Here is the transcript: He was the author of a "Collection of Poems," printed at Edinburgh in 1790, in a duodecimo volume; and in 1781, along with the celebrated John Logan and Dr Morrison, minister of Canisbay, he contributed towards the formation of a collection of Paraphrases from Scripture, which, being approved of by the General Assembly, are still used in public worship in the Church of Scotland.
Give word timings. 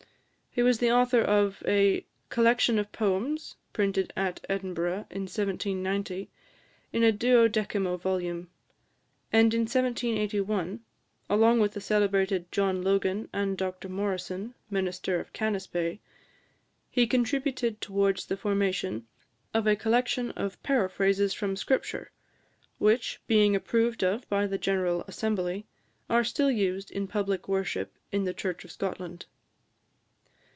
He 0.53 0.61
was 0.63 0.79
the 0.79 0.91
author 0.91 1.21
of 1.21 1.63
a 1.65 2.05
"Collection 2.27 2.77
of 2.77 2.91
Poems," 2.91 3.55
printed 3.71 4.11
at 4.17 4.43
Edinburgh 4.49 5.05
in 5.09 5.21
1790, 5.21 6.29
in 6.91 7.03
a 7.05 7.13
duodecimo 7.13 7.95
volume; 7.95 8.49
and 9.31 9.53
in 9.53 9.61
1781, 9.61 10.81
along 11.29 11.61
with 11.61 11.71
the 11.71 11.79
celebrated 11.79 12.51
John 12.51 12.81
Logan 12.81 13.29
and 13.31 13.57
Dr 13.57 13.87
Morrison, 13.87 14.53
minister 14.69 15.21
of 15.21 15.31
Canisbay, 15.31 15.99
he 16.89 17.07
contributed 17.07 17.79
towards 17.79 18.25
the 18.25 18.35
formation 18.35 19.07
of 19.53 19.65
a 19.65 19.77
collection 19.77 20.31
of 20.31 20.61
Paraphrases 20.63 21.33
from 21.33 21.55
Scripture, 21.55 22.11
which, 22.77 23.21
being 23.25 23.55
approved 23.55 24.03
of 24.03 24.27
by 24.27 24.45
the 24.47 24.57
General 24.57 25.05
Assembly, 25.07 25.65
are 26.09 26.25
still 26.25 26.51
used 26.51 26.91
in 26.91 27.07
public 27.07 27.47
worship 27.47 27.97
in 28.11 28.25
the 28.25 28.33
Church 28.33 28.65
of 28.65 28.71
Scotland. 28.73 29.27